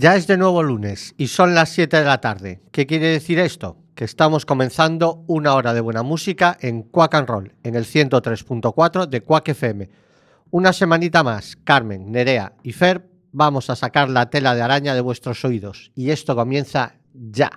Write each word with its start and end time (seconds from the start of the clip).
Ya 0.00 0.14
es 0.14 0.28
de 0.28 0.36
nuevo 0.36 0.62
lunes 0.62 1.12
y 1.18 1.26
son 1.26 1.56
las 1.56 1.70
7 1.70 1.96
de 1.96 2.04
la 2.04 2.20
tarde. 2.20 2.60
¿Qué 2.70 2.86
quiere 2.86 3.08
decir 3.08 3.40
esto? 3.40 3.78
Que 3.96 4.04
estamos 4.04 4.46
comenzando 4.46 5.24
una 5.26 5.54
hora 5.54 5.74
de 5.74 5.80
buena 5.80 6.04
música 6.04 6.56
en 6.60 6.84
Quack 6.84 7.14
and 7.16 7.28
Roll, 7.28 7.54
en 7.64 7.74
el 7.74 7.84
103.4 7.84 9.06
de 9.06 9.20
Quack 9.22 9.48
FM. 9.48 9.90
Una 10.52 10.72
semanita 10.72 11.24
más, 11.24 11.56
Carmen, 11.64 12.12
Nerea 12.12 12.52
y 12.62 12.74
Fer, 12.74 13.10
vamos 13.32 13.70
a 13.70 13.74
sacar 13.74 14.08
la 14.08 14.30
tela 14.30 14.54
de 14.54 14.62
araña 14.62 14.94
de 14.94 15.00
vuestros 15.00 15.44
oídos. 15.44 15.90
Y 15.96 16.12
esto 16.12 16.36
comienza 16.36 16.94
ya. 17.12 17.50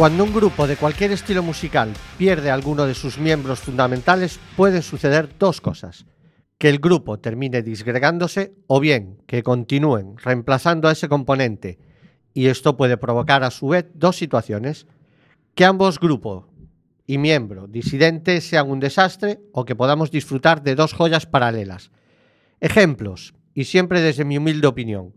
Cuando 0.00 0.24
un 0.24 0.32
grupo 0.32 0.66
de 0.66 0.78
cualquier 0.78 1.12
estilo 1.12 1.42
musical 1.42 1.92
pierde 2.16 2.50
alguno 2.50 2.86
de 2.86 2.94
sus 2.94 3.18
miembros 3.18 3.60
fundamentales, 3.60 4.40
pueden 4.56 4.80
suceder 4.80 5.28
dos 5.38 5.60
cosas. 5.60 6.06
Que 6.56 6.70
el 6.70 6.78
grupo 6.78 7.18
termine 7.18 7.60
disgregándose 7.60 8.54
o 8.66 8.80
bien 8.80 9.18
que 9.26 9.42
continúen 9.42 10.16
reemplazando 10.16 10.88
a 10.88 10.92
ese 10.92 11.10
componente. 11.10 11.78
Y 12.32 12.46
esto 12.46 12.78
puede 12.78 12.96
provocar 12.96 13.44
a 13.44 13.50
su 13.50 13.68
vez 13.68 13.88
dos 13.92 14.16
situaciones. 14.16 14.86
Que 15.54 15.66
ambos 15.66 16.00
grupos 16.00 16.46
y 17.06 17.18
miembro 17.18 17.66
disidente 17.66 18.40
sean 18.40 18.70
un 18.70 18.80
desastre 18.80 19.42
o 19.52 19.66
que 19.66 19.76
podamos 19.76 20.10
disfrutar 20.10 20.62
de 20.62 20.76
dos 20.76 20.94
joyas 20.94 21.26
paralelas. 21.26 21.90
Ejemplos, 22.60 23.34
y 23.52 23.64
siempre 23.64 24.00
desde 24.00 24.24
mi 24.24 24.38
humilde 24.38 24.66
opinión. 24.66 25.12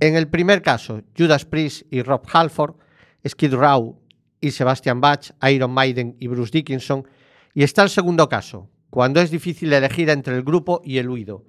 En 0.00 0.16
el 0.16 0.28
primer 0.28 0.62
caso, 0.62 1.02
Judas 1.14 1.44
Priest 1.44 1.82
y 1.90 2.00
Rob 2.00 2.22
Halford 2.32 2.87
Skid 3.28 3.54
Row 3.54 3.98
y 4.40 4.50
Sebastian 4.50 5.00
Bach, 5.00 5.30
Iron 5.48 5.72
Maiden 5.72 6.16
y 6.18 6.28
Bruce 6.28 6.52
Dickinson. 6.52 7.06
Y 7.54 7.62
está 7.62 7.82
el 7.82 7.90
segundo 7.90 8.28
caso, 8.28 8.68
cuando 8.90 9.20
es 9.20 9.30
difícil 9.30 9.72
elegir 9.72 10.10
entre 10.10 10.36
el 10.36 10.42
grupo 10.42 10.80
y 10.84 10.98
el 10.98 11.08
huido. 11.08 11.44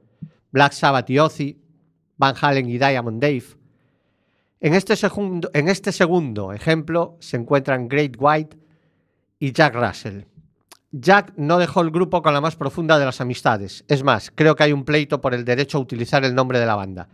Black 0.52 0.74
Sabbath 0.74 1.10
y 1.10 1.20
Ozzy, 1.20 1.62
Van 2.18 2.36
Halen 2.40 2.70
y 2.70 2.78
Diamond 2.78 3.22
Dave. 3.22 3.44
En 4.60 4.74
este, 4.74 4.96
segundo, 4.96 5.50
en 5.54 5.70
este 5.70 5.92
segundo 5.92 6.52
ejemplo 6.52 7.16
se 7.20 7.38
encuentran 7.38 7.88
Great 7.88 8.16
White 8.20 8.58
y 9.40 9.54
Jack 9.54 9.76
Russell. 9.76 10.24
Jack 10.92 11.34
no 11.38 11.60
dejó 11.60 11.82
el 11.82 11.92
grupo 11.92 12.22
con 12.22 12.34
la 12.34 12.42
más 12.42 12.56
profunda 12.56 12.98
de 12.98 13.06
las 13.06 13.22
amistades. 13.22 13.86
Es 13.88 14.04
más, 14.04 14.32
creo 14.34 14.56
que 14.56 14.64
hay 14.64 14.74
un 14.74 14.84
pleito 14.84 15.22
por 15.22 15.34
el 15.34 15.46
derecho 15.46 15.78
a 15.78 15.82
utilizar 15.82 16.26
el 16.26 16.34
nombre 16.36 16.60
de 16.60 16.66
la 16.66 16.76
banda. 16.76 17.08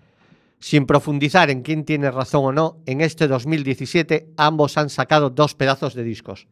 Sin 0.59 0.86
profundizar 0.86 1.50
en 1.50 1.61
quién 1.61 1.86
tiene 1.86 2.11
razón 2.11 2.45
o 2.45 2.52
no, 2.52 2.78
en 2.86 3.02
este 3.02 3.28
2017 3.28 4.34
ambos 4.38 4.78
han 4.78 4.89
sacado 4.89 5.30
dos 5.30 5.56
pedazos 5.56 5.94
de 5.94 6.03
discos. 6.03 6.47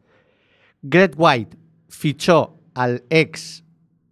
Greg 0.82 1.14
White 1.16 1.56
fichó 1.88 2.58
al 2.74 3.04
ex 3.08 3.64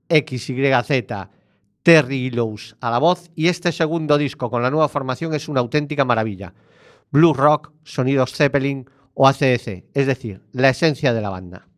XYZ 0.08 1.28
Terry 1.82 2.30
Lowe's 2.30 2.76
a 2.80 2.90
la 2.90 2.98
voz 2.98 3.30
y 3.34 3.48
este 3.48 3.72
segundo 3.72 4.18
disco 4.18 4.50
con 4.50 4.62
la 4.62 4.70
nueva 4.70 4.88
formación 4.88 5.34
es 5.34 5.48
una 5.48 5.60
auténtica 5.60 6.04
maravilla. 6.04 6.54
Blue 7.10 7.34
Rock, 7.34 7.72
sonidos 7.82 8.32
Zeppelin 8.32 8.88
o 9.14 9.28
ACDC, 9.28 9.84
es 9.92 10.06
decir, 10.06 10.42
la 10.52 10.70
esencia 10.70 11.12
de 11.12 11.20
la 11.20 11.30
banda. 11.30 11.68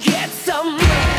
get 0.00 0.28
some. 0.30 1.15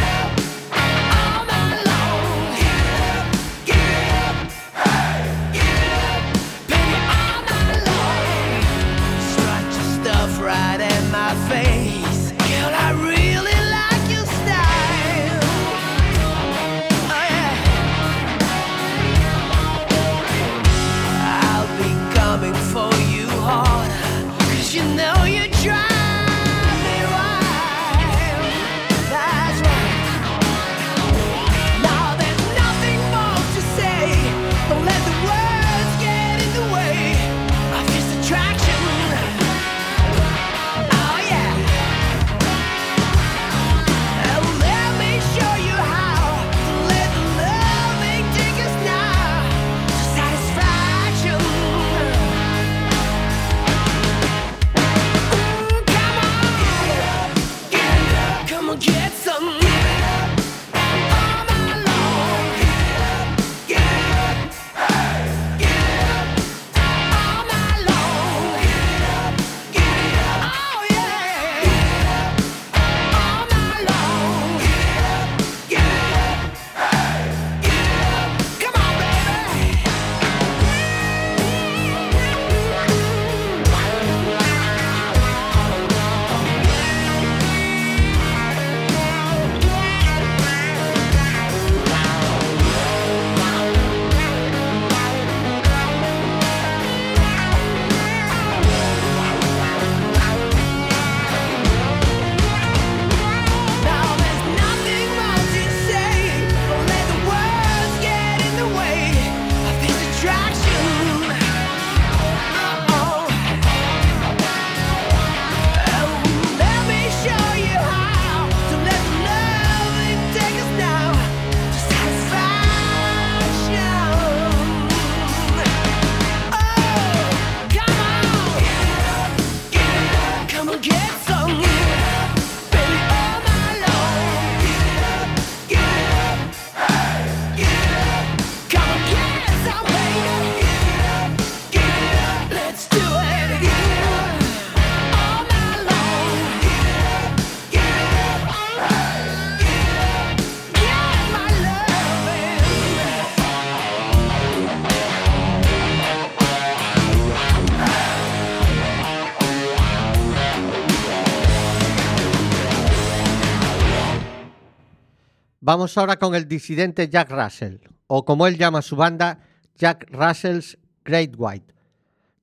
Vamos 165.68 165.98
ahora 165.98 166.16
con 166.16 166.34
el 166.34 166.48
disidente 166.48 167.10
Jack 167.10 167.30
Russell, 167.30 167.80
o 168.08 168.24
como 168.24 168.48
él 168.48 168.58
llama 168.58 168.80
a 168.80 168.82
su 168.82 168.96
banda, 168.96 169.40
Jack 169.76 170.08
Russell's 170.12 170.78
Great 171.04 171.34
White. 171.38 171.76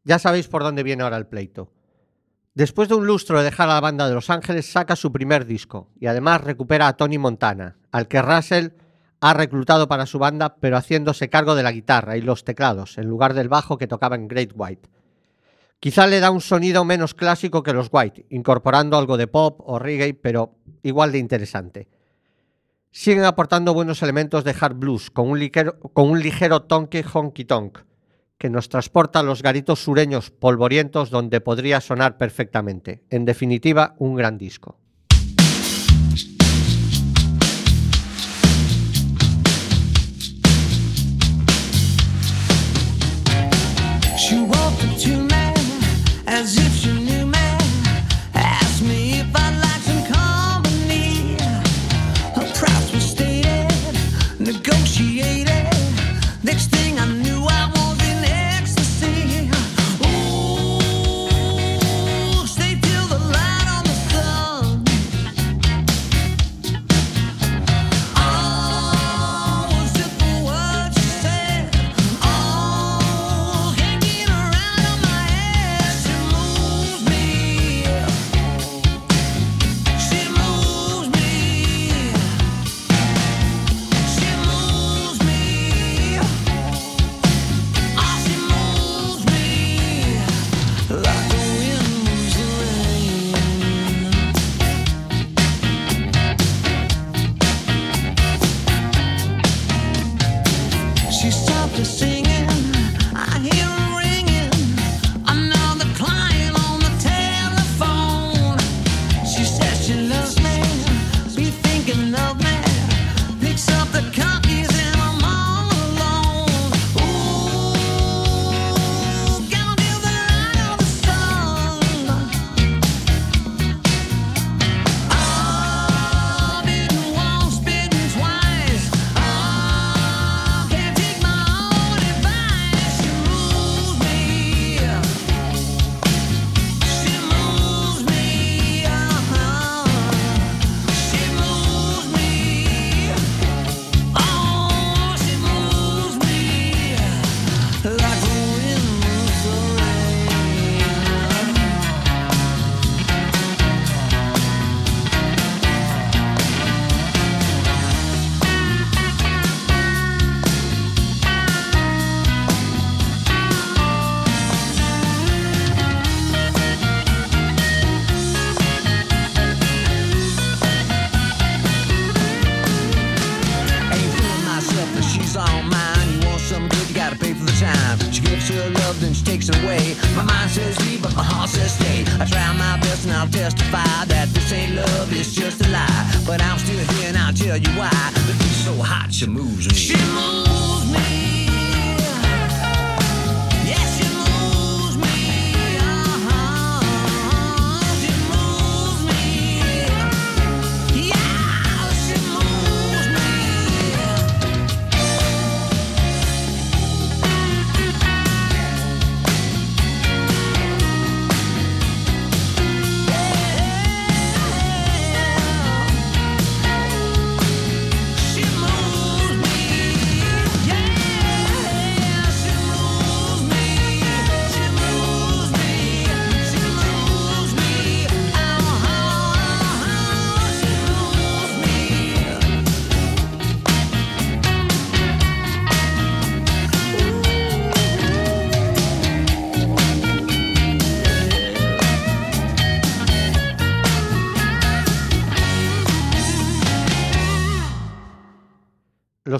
Ya 0.04 0.18
sabéis 0.18 0.46
por 0.46 0.62
dónde 0.62 0.82
viene 0.82 1.04
ahora 1.04 1.16
el 1.16 1.26
pleito. 1.26 1.72
Después 2.52 2.90
de 2.90 2.96
un 2.96 3.06
lustro 3.06 3.38
de 3.38 3.44
dejar 3.44 3.70
a 3.70 3.72
la 3.72 3.80
banda 3.80 4.06
de 4.06 4.12
Los 4.12 4.28
Ángeles, 4.28 4.70
saca 4.70 4.94
su 4.94 5.10
primer 5.10 5.46
disco 5.46 5.88
y 5.98 6.04
además 6.04 6.42
recupera 6.42 6.86
a 6.86 6.98
Tony 6.98 7.16
Montana, 7.16 7.78
al 7.92 8.08
que 8.08 8.20
Russell 8.20 8.72
ha 9.20 9.32
reclutado 9.32 9.88
para 9.88 10.04
su 10.04 10.18
banda, 10.18 10.56
pero 10.56 10.76
haciéndose 10.76 11.30
cargo 11.30 11.54
de 11.54 11.62
la 11.62 11.72
guitarra 11.72 12.18
y 12.18 12.20
los 12.20 12.44
teclados, 12.44 12.98
en 12.98 13.06
lugar 13.06 13.32
del 13.32 13.48
bajo 13.48 13.78
que 13.78 13.86
tocaba 13.86 14.16
en 14.16 14.28
Great 14.28 14.52
White. 14.54 14.90
Quizá 15.80 16.06
le 16.06 16.20
da 16.20 16.30
un 16.30 16.42
sonido 16.42 16.84
menos 16.84 17.14
clásico 17.14 17.62
que 17.62 17.72
los 17.72 17.88
White, 17.90 18.26
incorporando 18.28 18.98
algo 18.98 19.16
de 19.16 19.28
pop 19.28 19.62
o 19.64 19.78
reggae, 19.78 20.12
pero 20.12 20.56
igual 20.82 21.10
de 21.10 21.20
interesante. 21.20 21.88
Siguen 22.96 23.24
aportando 23.24 23.74
buenos 23.74 24.04
elementos 24.04 24.44
de 24.44 24.54
hard 24.58 24.76
blues, 24.76 25.10
con 25.10 25.28
un 25.28 25.40
ligero, 25.40 25.80
con 25.80 26.08
un 26.10 26.22
ligero 26.22 26.62
tonque 26.62 27.04
honky 27.04 27.44
tonk, 27.44 27.80
que 28.38 28.48
nos 28.48 28.68
transporta 28.68 29.18
a 29.18 29.24
los 29.24 29.42
garitos 29.42 29.82
sureños 29.82 30.30
polvorientos 30.30 31.10
donde 31.10 31.40
podría 31.40 31.80
sonar 31.80 32.18
perfectamente. 32.18 33.02
En 33.10 33.24
definitiva, 33.24 33.96
un 33.98 34.14
gran 34.14 34.38
disco. 34.38 34.78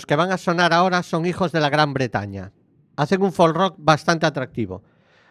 Los 0.05 0.09
que 0.09 0.17
van 0.17 0.33
a 0.33 0.37
sonar 0.37 0.75
ahora 0.75 1.03
son 1.03 1.25
hijos 1.25 1.51
de 1.51 1.61
la 1.61 1.71
Gran 1.71 1.95
Bretaña. 1.95 2.53
Hacen 2.95 3.23
un 3.23 3.33
folk 3.33 3.57
rock 3.57 3.77
bastante 3.79 4.27
atractivo. 4.27 4.83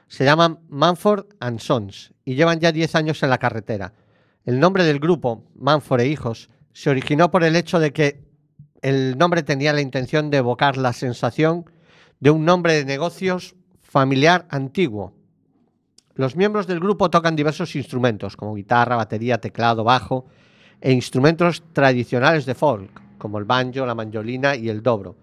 Se 0.07 0.25
llaman 0.25 0.61
Manford 0.67 1.27
and 1.39 1.59
Sons 1.59 2.11
y 2.25 2.33
llevan 2.33 2.59
ya 2.59 2.71
10 2.71 2.95
años 2.95 3.21
en 3.21 3.29
la 3.29 3.37
carretera. 3.37 3.93
El 4.45 4.59
nombre 4.59 4.83
del 4.83 4.97
grupo, 4.97 5.45
Manford 5.53 6.01
e 6.01 6.07
Hijos, 6.07 6.49
se 6.71 6.89
originó 6.89 7.29
por 7.29 7.43
el 7.43 7.55
hecho 7.55 7.79
de 7.79 7.93
que 7.93 8.25
el 8.81 9.15
nombre 9.15 9.43
tenía 9.43 9.73
la 9.73 9.81
intención 9.81 10.31
de 10.31 10.37
evocar 10.37 10.75
la 10.75 10.93
sensación 10.93 11.65
de 12.19 12.31
un 12.31 12.43
nombre 12.43 12.73
de 12.73 12.83
negocios 12.83 13.53
familiar 13.83 14.47
antiguo. 14.49 15.13
Los 16.15 16.35
miembros 16.35 16.65
del 16.65 16.79
grupo 16.79 17.11
tocan 17.11 17.35
diversos 17.35 17.75
instrumentos, 17.75 18.35
como 18.35 18.55
guitarra, 18.55 18.95
batería, 18.95 19.39
teclado, 19.39 19.83
bajo, 19.83 20.25
e 20.81 20.91
instrumentos 20.91 21.61
tradicionales 21.73 22.47
de 22.47 22.55
folk, 22.55 23.02
como 23.23 23.39
el 23.39 23.45
banjo, 23.45 23.85
la 23.85 23.95
mandolina 23.95 24.53
y 24.57 24.67
el 24.67 24.83
dobro. 24.83 25.15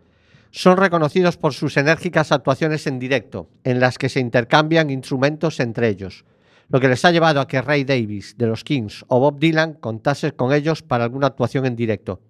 Son 0.51 0.79
reconocidos 0.79 1.37
por 1.37 1.53
sus 1.53 1.77
enérgicas 1.77 2.33
actuaciones 2.33 2.87
en 2.87 2.99
directo, 2.99 3.51
en 3.63 3.79
las 3.79 3.99
que 3.99 4.09
se 4.09 4.21
intercambian 4.21 4.89
instrumentos 4.89 5.61
entre 5.61 5.89
ellos, 5.89 6.25
lo 6.71 6.81
que 6.81 6.89
les 6.89 7.05
ha 7.05 7.11
llevado 7.11 7.43
a 7.43 7.47
que 7.47 7.61
Ray 7.61 7.85
Davis 7.85 8.39
de 8.39 8.47
los 8.47 8.65
Kings 8.65 9.05
o 9.09 9.21
Bob 9.21 9.39
Dylan 9.39 9.75
contase 9.75 10.33
con 10.33 10.55
ellos 10.55 10.83
para 10.83 11.05
alguna 11.05 11.27
actuación 11.27 11.67
en 11.67 11.77
directo. 11.77 12.23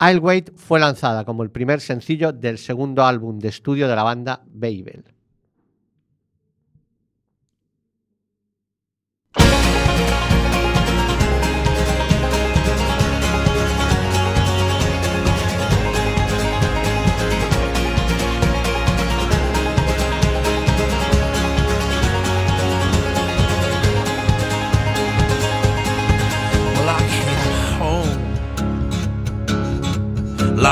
I'll 0.00 0.20
Wait 0.20 0.56
fue 0.56 0.80
lanzada 0.80 1.26
como 1.26 1.42
el 1.42 1.50
primer 1.50 1.82
sencillo 1.82 2.32
del 2.32 2.56
segundo 2.56 3.04
álbum 3.04 3.38
de 3.38 3.48
estudio 3.48 3.88
de 3.88 3.96
la 3.96 4.04
banda 4.04 4.42
Babel. 4.46 5.04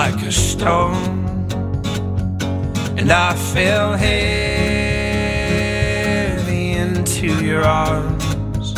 Like 0.03 0.21
a 0.23 0.31
stone, 0.31 1.47
and 2.99 3.11
I 3.11 3.35
fell 3.55 3.95
heavy 3.95 4.12
into 6.73 7.29
your 7.43 7.65
arms. 7.65 8.75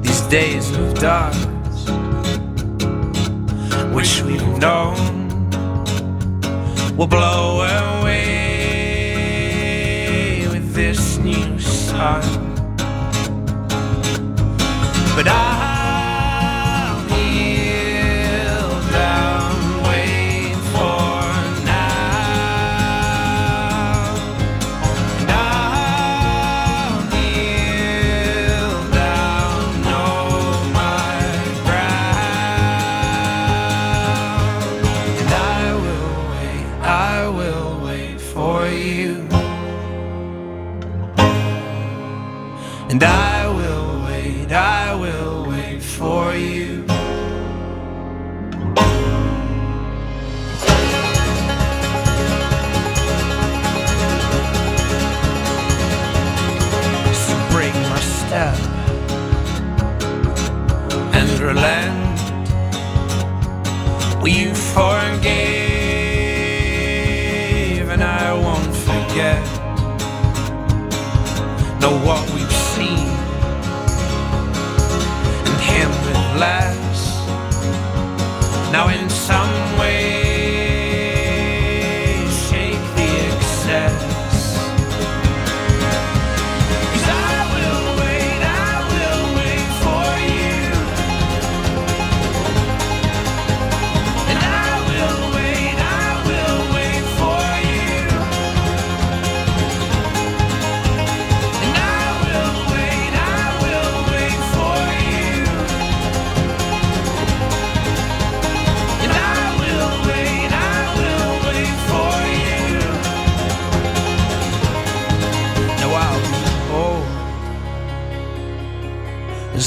These 0.00 0.22
days 0.38 0.70
of 0.78 0.94
dust, 0.94 1.46
which 3.92 4.22
we've 4.22 4.58
known, 4.64 4.96
will 6.96 7.10
blow 7.18 7.60
away 8.00 8.16
with 10.52 10.72
this 10.72 11.18
new 11.18 11.58
sun. 11.58 12.22
But 15.16 15.28
I'll 15.28 15.63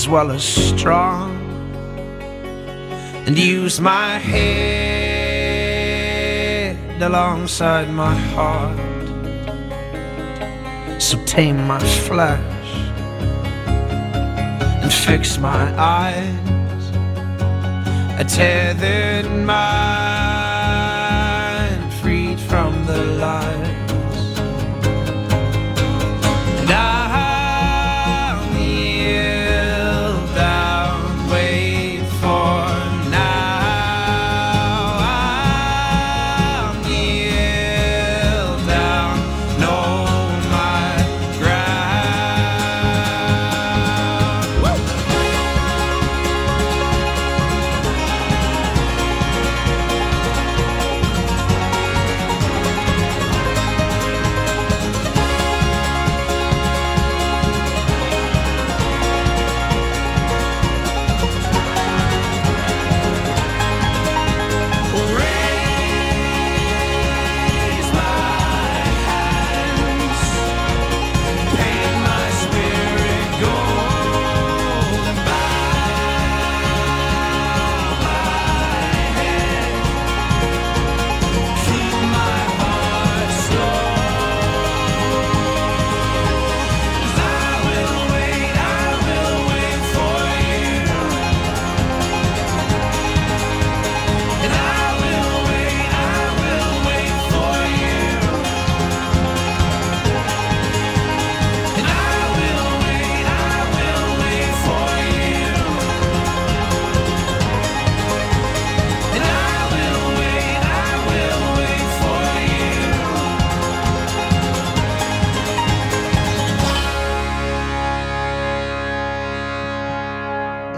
well 0.07 0.31
as 0.31 0.43
strong 0.43 1.35
and 3.25 3.37
use 3.37 3.81
my 3.81 4.17
head 4.17 5.17
alongside 7.01 7.89
my 7.89 8.15
heart. 8.33 8.77
So 11.01 11.17
tame 11.25 11.67
my 11.67 11.79
flesh 12.07 12.39
and 14.81 14.91
fix 14.91 15.37
my 15.37 15.73
eyes. 15.77 16.91
A 18.19 18.23
tethered 18.23 19.29
mind 19.45 20.26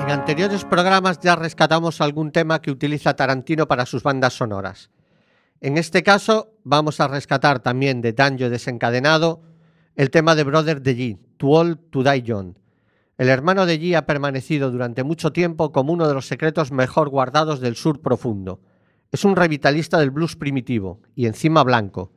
En 0.09 0.13
anteriores 0.13 0.65
programas 0.65 1.19
ya 1.19 1.35
rescatamos 1.35 2.01
algún 2.01 2.31
tema 2.31 2.63
que 2.63 2.71
utiliza 2.71 3.15
Tarantino 3.15 3.67
para 3.67 3.85
sus 3.85 4.01
bandas 4.01 4.33
sonoras. 4.33 4.89
En 5.61 5.77
este 5.77 6.01
caso, 6.01 6.55
vamos 6.63 6.99
a 6.99 7.07
rescatar 7.07 7.59
también 7.59 8.01
de 8.01 8.13
Danjo 8.13 8.49
desencadenado 8.49 9.43
el 9.95 10.09
tema 10.09 10.33
de 10.33 10.43
Brother 10.43 10.81
de 10.81 10.97
G, 10.97 11.19
Too 11.37 11.51
Old 11.51 11.91
to 11.91 12.01
Die 12.01 12.23
Young. 12.23 12.55
El 13.19 13.29
hermano 13.29 13.67
de 13.67 13.79
G 13.79 13.95
ha 13.95 14.07
permanecido 14.07 14.71
durante 14.71 15.03
mucho 15.03 15.31
tiempo 15.31 15.71
como 15.71 15.93
uno 15.93 16.07
de 16.07 16.15
los 16.15 16.25
secretos 16.25 16.71
mejor 16.71 17.09
guardados 17.09 17.59
del 17.59 17.75
sur 17.75 18.01
profundo. 18.01 18.61
Es 19.11 19.23
un 19.25 19.35
revitalista 19.35 19.99
del 19.99 20.09
blues 20.09 20.35
primitivo 20.35 21.01
y 21.13 21.27
encima 21.27 21.63
blanco. 21.63 22.11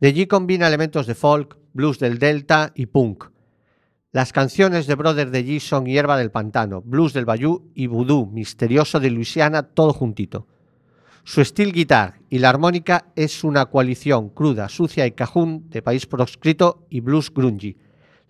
De 0.00 0.12
G 0.12 0.26
combina 0.26 0.66
elementos 0.66 1.06
de 1.06 1.14
folk, 1.14 1.56
blues 1.72 2.00
del 2.00 2.18
delta 2.18 2.72
y 2.74 2.86
punk. 2.86 3.31
Las 4.14 4.34
canciones 4.34 4.86
de 4.86 4.94
Brother 4.94 5.30
de 5.30 5.42
G 5.42 5.58
son 5.58 5.86
Hierba 5.86 6.18
del 6.18 6.30
Pantano, 6.30 6.82
Blues 6.82 7.14
del 7.14 7.24
Bayou 7.24 7.70
y 7.74 7.86
Voodoo, 7.86 8.26
misterioso 8.26 9.00
de 9.00 9.08
Luisiana, 9.08 9.62
todo 9.62 9.94
juntito. 9.94 10.46
Su 11.24 11.42
steel 11.42 11.72
guitar 11.72 12.20
y 12.28 12.38
la 12.38 12.50
armónica 12.50 13.06
es 13.16 13.42
una 13.42 13.64
coalición 13.64 14.28
cruda, 14.28 14.68
sucia 14.68 15.06
y 15.06 15.12
cajún 15.12 15.70
de 15.70 15.80
país 15.80 16.04
proscrito 16.04 16.86
y 16.90 17.00
blues 17.00 17.32
grungy. 17.32 17.78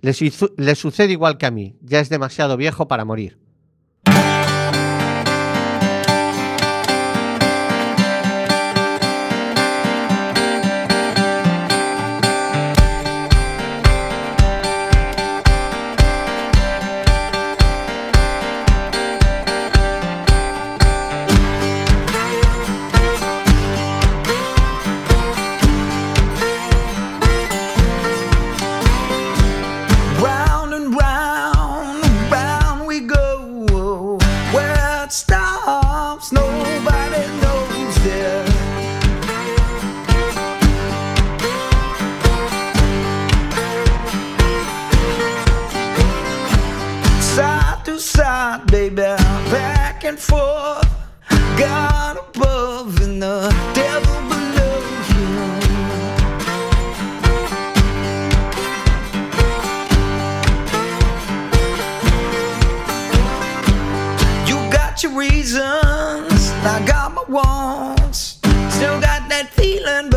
Le, 0.03 0.15
le 0.57 0.75
sucede 0.77 1.11
igual 1.11 1.37
que 1.37 1.47
a 1.47 1.51
mí, 1.51 1.75
ya 1.83 1.99
es 1.99 2.09
demasiado 2.09 2.57
viejo 2.57 2.87
para 2.87 3.05
morir. 3.05 3.42
Your 65.03 65.13
reasons, 65.19 66.51
I 66.65 66.85
got 66.87 67.15
my 67.15 67.25
wants. 67.29 68.39
Still 68.71 69.01
got 69.01 69.29
that 69.29 69.49
feeling, 69.51 70.11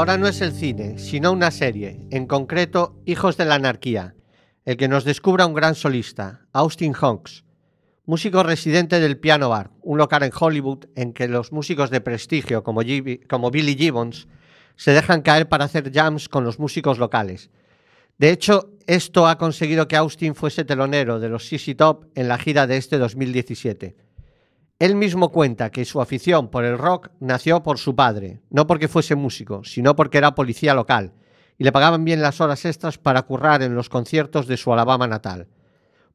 Ahora 0.00 0.16
no 0.16 0.28
es 0.28 0.40
el 0.40 0.52
cine, 0.52 0.96
sino 0.96 1.30
una 1.30 1.50
serie, 1.50 2.00
en 2.10 2.26
concreto 2.26 2.96
Hijos 3.04 3.36
de 3.36 3.44
la 3.44 3.56
Anarquía, 3.56 4.14
el 4.64 4.78
que 4.78 4.88
nos 4.88 5.04
descubra 5.04 5.44
un 5.44 5.52
gran 5.52 5.74
solista, 5.74 6.46
Austin 6.54 6.94
Hawks, 6.94 7.44
músico 8.06 8.42
residente 8.42 8.98
del 8.98 9.18
Piano 9.18 9.50
Bar, 9.50 9.72
un 9.82 9.98
local 9.98 10.22
en 10.22 10.32
Hollywood 10.34 10.86
en 10.96 11.12
que 11.12 11.28
los 11.28 11.52
músicos 11.52 11.90
de 11.90 12.00
prestigio 12.00 12.64
como 12.64 12.80
Billy 12.80 13.76
Gibbons 13.76 14.26
se 14.74 14.92
dejan 14.92 15.20
caer 15.20 15.50
para 15.50 15.66
hacer 15.66 15.92
jams 15.92 16.30
con 16.30 16.44
los 16.44 16.58
músicos 16.58 16.98
locales. 16.98 17.50
De 18.16 18.30
hecho, 18.30 18.70
esto 18.86 19.28
ha 19.28 19.36
conseguido 19.36 19.86
que 19.86 19.96
Austin 19.98 20.34
fuese 20.34 20.64
telonero 20.64 21.20
de 21.20 21.28
los 21.28 21.46
CC 21.46 21.74
Top 21.74 22.06
en 22.14 22.26
la 22.26 22.38
gira 22.38 22.66
de 22.66 22.78
este 22.78 22.96
2017. 22.96 23.96
Él 24.80 24.96
mismo 24.96 25.30
cuenta 25.30 25.68
que 25.68 25.84
su 25.84 26.00
afición 26.00 26.48
por 26.48 26.64
el 26.64 26.78
rock 26.78 27.10
nació 27.20 27.62
por 27.62 27.78
su 27.78 27.94
padre, 27.94 28.40
no 28.48 28.66
porque 28.66 28.88
fuese 28.88 29.14
músico, 29.14 29.62
sino 29.62 29.94
porque 29.94 30.16
era 30.16 30.34
policía 30.34 30.72
local 30.72 31.12
y 31.58 31.64
le 31.64 31.70
pagaban 31.70 32.02
bien 32.02 32.22
las 32.22 32.40
horas 32.40 32.64
extras 32.64 32.96
para 32.96 33.20
currar 33.20 33.62
en 33.62 33.74
los 33.74 33.90
conciertos 33.90 34.46
de 34.46 34.56
su 34.56 34.72
Alabama 34.72 35.06
natal. 35.06 35.48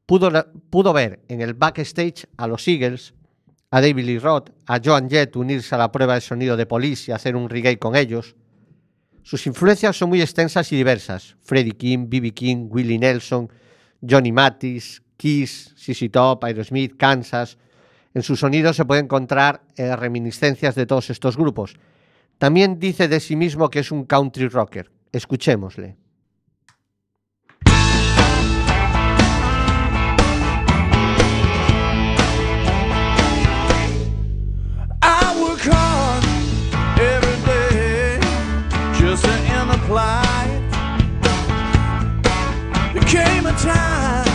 Pudo, 0.04 0.92
ver 0.92 1.20
en 1.28 1.40
el 1.40 1.54
backstage 1.54 2.26
a 2.36 2.48
los 2.48 2.66
Eagles, 2.66 3.14
a 3.70 3.80
David 3.80 4.04
Lee 4.04 4.18
Roth, 4.18 4.50
a 4.66 4.80
Joan 4.84 5.08
Jett 5.08 5.36
unirse 5.36 5.72
a 5.76 5.78
la 5.78 5.92
prueba 5.92 6.14
de 6.14 6.20
sonido 6.20 6.56
de 6.56 6.66
Police 6.66 7.12
y 7.12 7.14
hacer 7.14 7.36
un 7.36 7.48
reggae 7.48 7.78
con 7.78 7.94
ellos. 7.94 8.34
Sus 9.22 9.46
influencias 9.46 9.96
son 9.96 10.08
muy 10.08 10.20
extensas 10.20 10.72
y 10.72 10.76
diversas. 10.76 11.36
Freddie 11.44 11.76
King, 11.76 12.06
B.B. 12.08 12.32
King, 12.32 12.66
Willie 12.68 12.98
Nelson, 12.98 13.48
Johnny 14.02 14.32
Mattis, 14.32 15.04
Kiss, 15.16 15.72
Sissy 15.76 16.08
Top, 16.10 16.42
Aerosmith, 16.42 16.96
Kansas, 16.96 17.58
en 18.16 18.22
su 18.22 18.34
sonido 18.34 18.72
se 18.72 18.86
puede 18.86 19.02
encontrar 19.02 19.60
eh, 19.76 19.94
reminiscencias 19.94 20.74
de 20.74 20.86
todos 20.86 21.10
estos 21.10 21.36
grupos. 21.36 21.76
También 22.38 22.78
dice 22.78 23.08
de 23.08 23.20
sí 23.20 23.36
mismo 23.36 23.68
que 23.68 23.80
es 23.80 23.92
un 23.92 24.06
country 24.06 24.48
rocker. 24.48 24.90
Escuchémosle. 25.12 25.98
time 43.56 44.25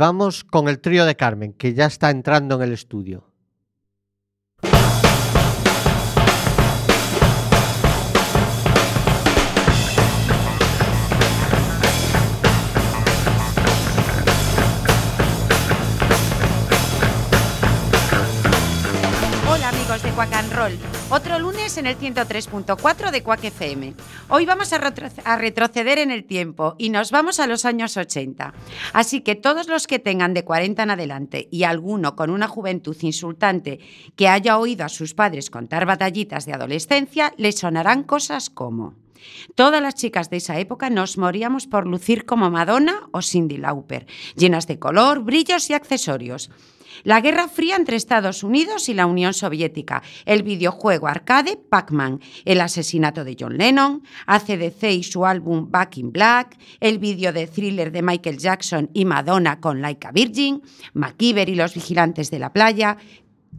vamos 0.00 0.44
con 0.44 0.66
el 0.70 0.80
trío 0.80 1.04
de 1.04 1.14
Carmen, 1.14 1.52
que 1.52 1.74
ya 1.74 1.84
está 1.84 2.08
entrando 2.08 2.54
en 2.54 2.62
el 2.62 2.72
estudio. 2.72 3.29
And 20.40 20.52
Roll. 20.54 20.72
Otro 21.10 21.38
lunes 21.38 21.76
en 21.76 21.86
el 21.86 21.98
103.4 21.98 23.10
de 23.10 23.22
Quack 23.22 23.44
FM. 23.44 23.94
Hoy 24.30 24.46
vamos 24.46 24.72
a, 24.72 24.80
retro- 24.80 25.10
a 25.24 25.36
retroceder 25.36 25.98
en 25.98 26.10
el 26.10 26.24
tiempo 26.24 26.74
y 26.78 26.88
nos 26.88 27.10
vamos 27.10 27.40
a 27.40 27.46
los 27.46 27.64
años 27.66 27.96
80. 27.96 28.54
Así 28.94 29.20
que 29.20 29.34
todos 29.34 29.68
los 29.68 29.86
que 29.86 29.98
tengan 29.98 30.32
de 30.32 30.44
40 30.44 30.82
en 30.82 30.90
adelante 30.90 31.48
y 31.50 31.64
alguno 31.64 32.16
con 32.16 32.30
una 32.30 32.48
juventud 32.48 32.96
insultante 33.02 33.80
que 34.16 34.28
haya 34.28 34.56
oído 34.58 34.84
a 34.84 34.88
sus 34.88 35.12
padres 35.14 35.50
contar 35.50 35.84
batallitas 35.84 36.46
de 36.46 36.54
adolescencia, 36.54 37.34
les 37.36 37.58
sonarán 37.58 38.02
cosas 38.04 38.48
como... 38.50 38.94
Todas 39.54 39.82
las 39.82 39.94
chicas 39.94 40.30
de 40.30 40.38
esa 40.38 40.58
época 40.58 40.90
nos 40.90 41.18
moríamos 41.18 41.66
por 41.66 41.86
lucir 41.86 42.24
como 42.24 42.50
Madonna 42.50 43.08
o 43.12 43.22
Cindy 43.22 43.56
Lauper, 43.56 44.06
llenas 44.36 44.66
de 44.66 44.78
color, 44.78 45.22
brillos 45.22 45.70
y 45.70 45.74
accesorios. 45.74 46.50
La 47.04 47.20
Guerra 47.20 47.48
Fría 47.48 47.76
entre 47.76 47.96
Estados 47.96 48.42
Unidos 48.42 48.88
y 48.88 48.94
la 48.94 49.06
Unión 49.06 49.32
Soviética, 49.32 50.02
el 50.26 50.42
videojuego 50.42 51.08
arcade 51.08 51.56
Pac-Man, 51.56 52.20
el 52.44 52.60
asesinato 52.60 53.24
de 53.24 53.36
John 53.38 53.56
Lennon, 53.56 54.02
ACDC 54.26 54.84
y 54.90 55.02
su 55.02 55.24
álbum 55.24 55.70
Back 55.70 55.98
in 55.98 56.12
Black, 56.12 56.58
el 56.80 56.98
vídeo 56.98 57.32
de 57.32 57.46
thriller 57.46 57.90
de 57.92 58.02
Michael 58.02 58.38
Jackson 58.38 58.90
y 58.92 59.04
Madonna 59.04 59.60
con 59.60 59.80
Like 59.80 60.06
a 60.06 60.12
Virgin, 60.12 60.62
MacGyver 60.92 61.48
y 61.48 61.54
los 61.54 61.74
vigilantes 61.74 62.30
de 62.30 62.38
la 62.38 62.52
playa, 62.52 62.98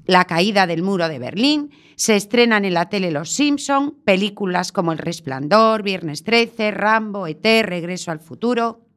la 0.06 0.26
caída 0.26 0.67
del 0.67 0.84
muro 0.84 1.08
de 1.08 1.19
Berlín, 1.19 1.71
se 2.02 2.16
estrenan 2.16 2.66
en 2.66 2.74
la 2.74 2.90
tele 2.90 3.12
Los 3.12 3.30
Simpson, 3.30 3.92
películas 4.04 4.72
como 4.72 4.92
El 4.92 4.98
Resplandor, 4.98 5.84
Viernes 5.84 6.24
13, 6.24 6.72
Rambo, 6.72 7.28
ET, 7.28 7.46
Regreso 7.62 8.10
al 8.10 8.20
futuro. 8.20 8.88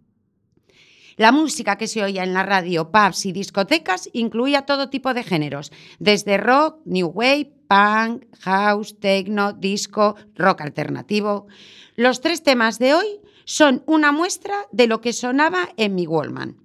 La 1.16 1.30
música 1.30 1.76
que 1.76 1.86
se 1.86 2.02
oía 2.02 2.24
en 2.24 2.32
la 2.32 2.44
radio, 2.44 2.90
pubs 2.90 3.26
y 3.26 3.32
discotecas 3.32 4.08
incluía 4.14 4.62
todo 4.62 4.88
tipo 4.88 5.12
de 5.12 5.22
géneros, 5.22 5.70
desde 5.98 6.38
rock, 6.38 6.78
new 6.86 7.08
wave, 7.08 7.52
punk, 7.68 8.24
house, 8.40 8.98
techno, 8.98 9.52
disco, 9.52 10.16
rock 10.34 10.62
alternativo. 10.62 11.46
Los 11.96 12.22
tres 12.22 12.42
temas 12.42 12.78
de 12.78 12.94
hoy 12.94 13.20
son 13.44 13.82
una 13.84 14.12
muestra 14.12 14.54
de 14.72 14.86
lo 14.86 15.02
que 15.02 15.12
sonaba 15.12 15.68
en 15.76 15.94
mi 15.94 16.06
Wallman. 16.06 16.56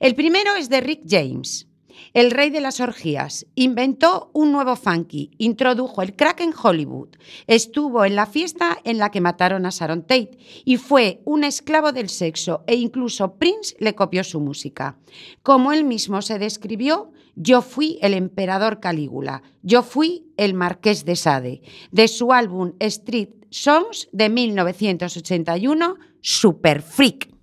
El 0.00 0.14
primero 0.14 0.54
es 0.54 0.70
de 0.70 0.80
Rick 0.80 1.02
James. 1.06 1.67
El 2.14 2.30
rey 2.30 2.50
de 2.50 2.60
las 2.60 2.80
orgías 2.80 3.46
inventó 3.54 4.30
un 4.32 4.52
nuevo 4.52 4.76
funky, 4.76 5.30
introdujo 5.38 6.02
el 6.02 6.16
crack 6.16 6.40
en 6.40 6.54
Hollywood, 6.60 7.08
estuvo 7.46 8.04
en 8.04 8.16
la 8.16 8.26
fiesta 8.26 8.78
en 8.84 8.98
la 8.98 9.10
que 9.10 9.20
mataron 9.20 9.66
a 9.66 9.70
Sharon 9.70 10.02
Tate 10.02 10.38
y 10.64 10.76
fue 10.76 11.20
un 11.24 11.44
esclavo 11.44 11.92
del 11.92 12.08
sexo 12.08 12.64
e 12.66 12.76
incluso 12.76 13.34
Prince 13.34 13.76
le 13.78 13.94
copió 13.94 14.24
su 14.24 14.40
música. 14.40 14.98
Como 15.42 15.72
él 15.72 15.84
mismo 15.84 16.22
se 16.22 16.38
describió, 16.38 17.12
yo 17.36 17.62
fui 17.62 17.98
el 18.02 18.14
emperador 18.14 18.80
Calígula, 18.80 19.42
yo 19.62 19.82
fui 19.82 20.32
el 20.36 20.54
marqués 20.54 21.04
de 21.04 21.14
Sade, 21.14 21.62
de 21.92 22.08
su 22.08 22.32
álbum 22.32 22.72
Street 22.80 23.30
Songs 23.50 24.08
de 24.12 24.28
1981, 24.28 25.96
Super 26.20 26.82
Freak. 26.82 27.37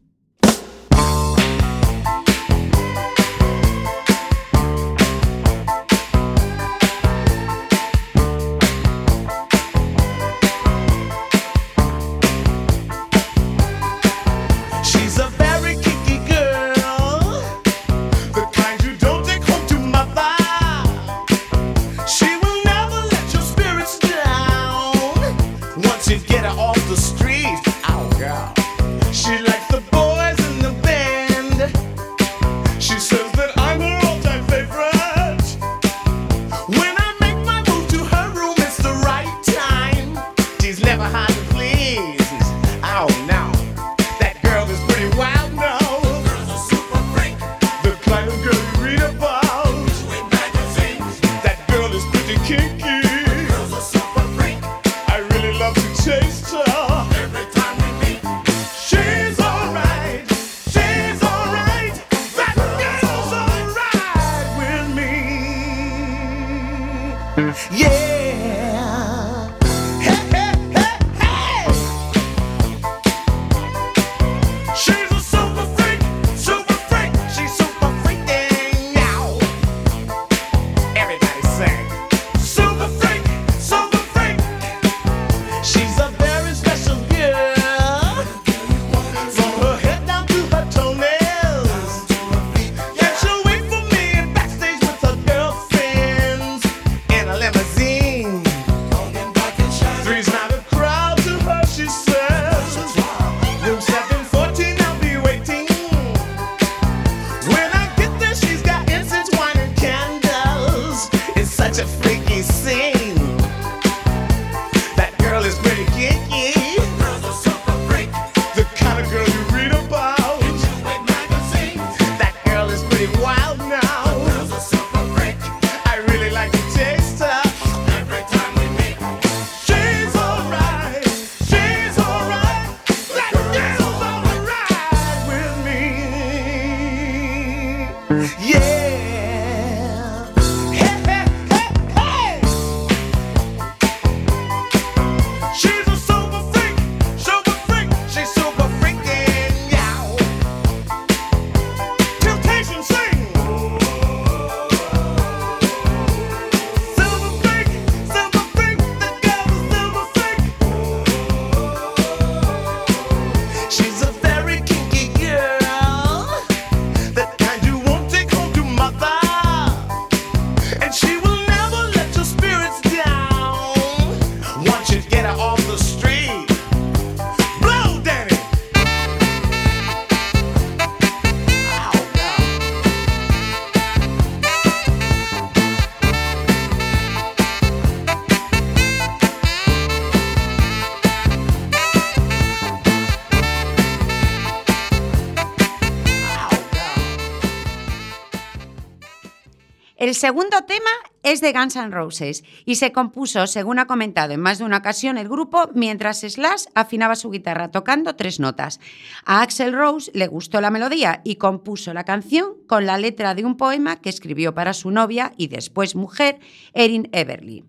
El 200.15 200.19
segundo 200.19 200.62
tema 200.65 200.91
es 201.23 201.41
de 201.41 201.51
Guns 201.51 201.75
N' 201.75 201.91
Roses 201.91 202.45
y 202.63 202.75
se 202.75 202.93
compuso, 202.93 203.47
según 203.47 203.80
ha 203.80 203.86
comentado 203.86 204.32
en 204.32 204.39
más 204.39 204.60
de 204.60 204.63
una 204.63 204.78
ocasión 204.78 205.17
el 205.17 205.28
grupo, 205.28 205.69
mientras 205.73 206.21
Slash 206.21 206.67
afinaba 206.73 207.17
su 207.17 207.32
guitarra 207.32 207.69
tocando 207.69 208.15
tres 208.15 208.39
notas. 208.39 208.80
A 209.25 209.41
Axel 209.41 209.73
Rose 209.73 210.10
le 210.13 210.28
gustó 210.28 210.62
la 210.62 210.69
melodía 210.69 211.19
y 211.25 211.36
compuso 211.36 211.93
la 211.93 212.06
canción 212.06 212.54
con 212.65 212.86
la 212.86 212.97
letra 212.97 213.36
de 213.36 213.43
un 213.43 213.58
poema 213.58 213.97
que 213.97 214.08
escribió 214.08 214.56
para 214.56 214.73
su 214.73 214.89
novia 214.89 215.34
y 215.36 215.47
después 215.47 215.95
mujer, 215.95 216.39
Erin 216.73 217.10
Everly. 217.12 217.65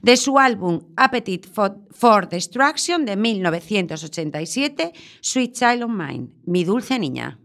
De 0.00 0.16
su 0.16 0.38
álbum 0.38 0.82
Appetite 0.96 1.48
for, 1.48 2.28
Destruction 2.28 3.06
de 3.06 3.16
1987, 3.16 4.92
Sweet 5.20 5.52
Child 5.52 5.82
of 5.82 5.90
Mine, 5.90 6.28
Mi 6.46 6.62
dulce 6.62 6.96
niña. 7.00 7.40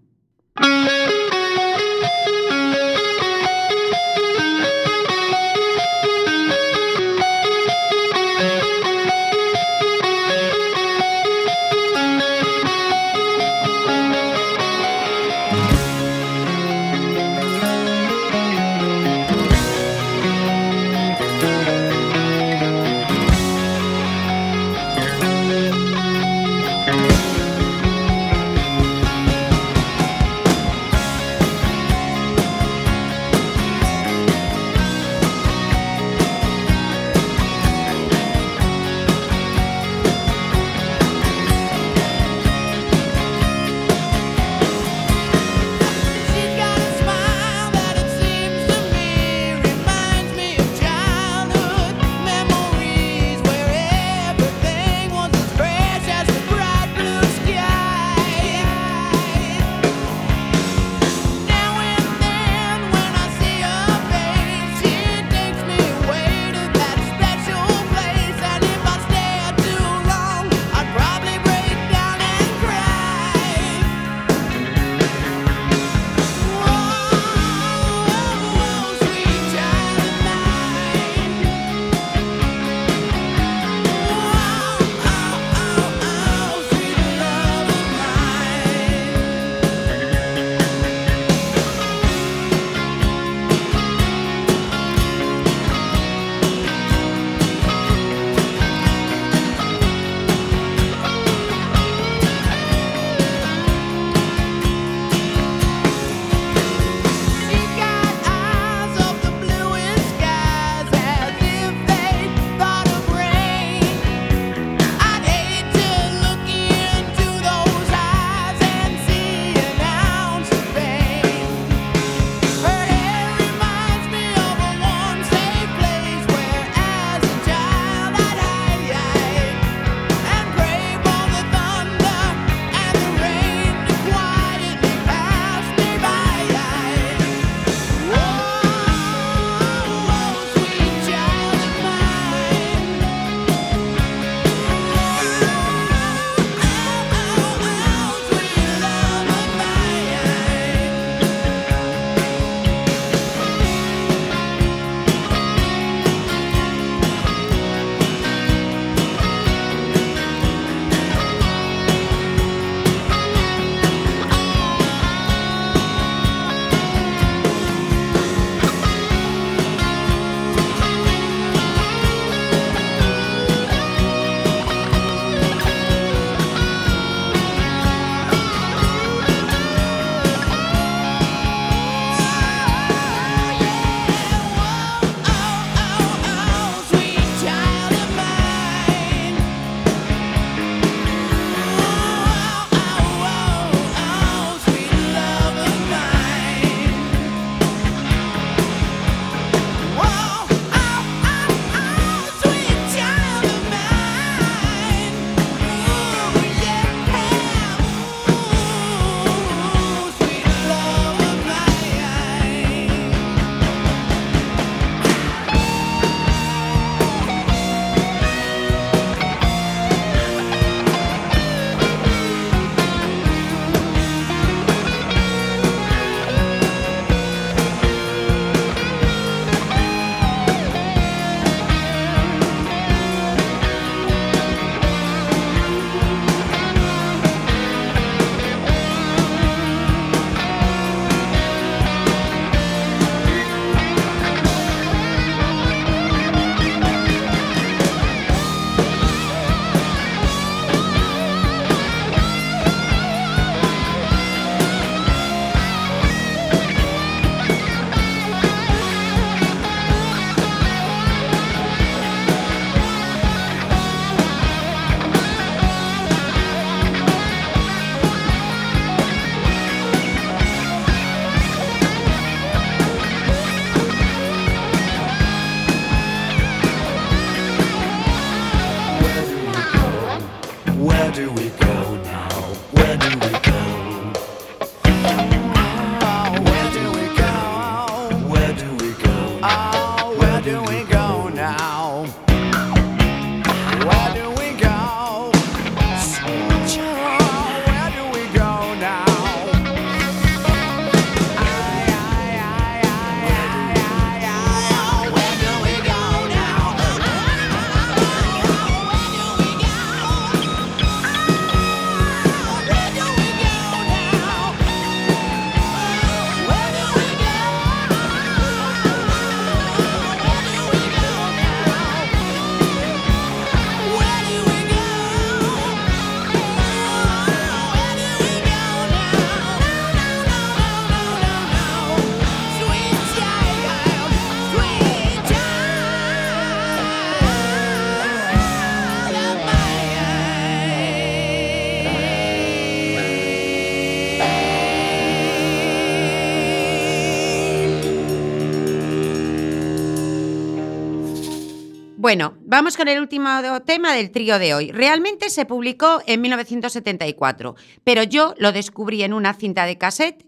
Bueno, 352.14 352.38
vamos 352.46 352.78
con 352.78 352.88
el 352.90 353.00
último 353.00 353.28
tema 353.66 353.92
del 353.96 354.12
trío 354.12 354.38
de 354.38 354.54
hoy. 354.54 354.72
Realmente 354.72 355.32
se 355.32 355.48
publicó 355.48 356.00
en 356.06 356.22
1974, 356.22 357.56
pero 357.84 358.04
yo 358.04 358.36
lo 358.38 358.52
descubrí 358.52 359.02
en 359.02 359.14
una 359.14 359.34
cinta 359.34 359.66
de 359.66 359.80
cassette 359.80 360.24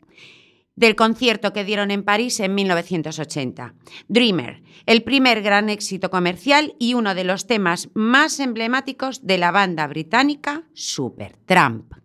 del 0.76 0.96
concierto 0.96 1.54
que 1.54 1.64
dieron 1.64 1.92
en 1.92 2.04
París 2.04 2.40
en 2.40 2.56
1980. 2.56 3.76
Dreamer, 4.08 4.64
el 4.88 5.04
primer 5.04 5.44
gran 5.44 5.70
éxito 5.70 6.10
comercial 6.10 6.74
y 6.80 6.96
uno 6.96 7.14
de 7.14 7.24
los 7.24 7.46
temas 7.46 7.90
más 7.94 8.40
emblemáticos 8.40 9.28
de 9.28 9.38
la 9.38 9.52
banda 9.52 9.86
británica 9.86 10.64
Supertramp. 10.74 12.05